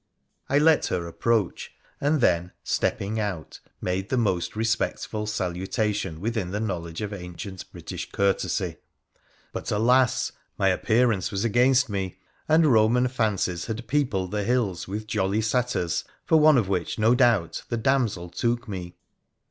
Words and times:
I 0.49 0.57
let 0.57 0.87
her 0.87 1.05
approach, 1.05 1.73
and 1.99 2.21
then, 2.21 2.53
stepping 2.63 3.19
out, 3.19 3.59
made 3.79 4.09
the 4.09 4.17
most 4.17 4.55
respectful 4.55 5.27
salutation 5.27 6.19
within 6.19 6.49
the 6.49 6.59
knowledge 6.59 7.01
of 7.01 7.13
ancient 7.13 7.71
British 7.71 8.11
courtesy. 8.11 8.77
But, 9.53 9.69
alas! 9.69 10.31
my 10.57 10.69
appearance 10.69 11.29
was 11.31 11.45
against 11.45 11.87
me, 11.87 12.17
and 12.49 12.63
Boman 12.63 13.11
fancies 13.11 13.67
had 13.67 13.87
peopled 13.87 14.31
the 14.31 14.43
hills 14.43 14.87
with 14.87 15.05
jolly 15.05 15.39
satyrs, 15.41 16.03
for 16.25 16.39
one 16.39 16.57
of 16.57 16.67
which 16.67 16.97
no 16.97 17.13
doubt 17.13 17.61
the 17.69 17.77
damsel 17.77 18.29
took 18.31 18.67
me. 18.67 18.95